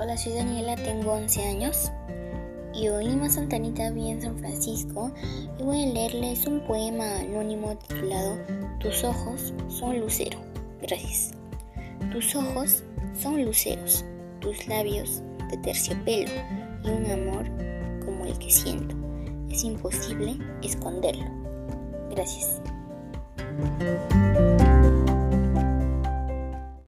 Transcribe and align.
Hola, 0.00 0.16
soy 0.16 0.34
Daniela, 0.34 0.76
tengo 0.76 1.14
11 1.14 1.48
años 1.48 1.90
y 2.72 2.88
hoy 2.88 3.06
Lima 3.06 3.28
Santanita 3.28 3.90
vi 3.90 4.08
en 4.08 4.22
San 4.22 4.38
Francisco 4.38 5.10
y 5.58 5.64
voy 5.64 5.82
a 5.82 5.86
leerles 5.86 6.46
un 6.46 6.60
poema 6.60 7.18
anónimo 7.18 7.76
titulado 7.76 8.38
Tus 8.78 9.02
ojos 9.02 9.52
son 9.68 9.98
lucero. 9.98 10.38
Gracias. 10.80 11.32
Tus 12.12 12.36
ojos 12.36 12.84
son 13.20 13.44
luceros, 13.44 14.04
tus 14.38 14.68
labios 14.68 15.20
de 15.50 15.56
terciopelo 15.56 16.30
y 16.84 16.88
un 16.88 17.10
amor 17.10 17.50
como 18.04 18.26
el 18.26 18.38
que 18.38 18.50
siento. 18.50 18.94
Es 19.50 19.64
imposible 19.64 20.38
esconderlo. 20.62 21.26
Gracias. 22.10 22.60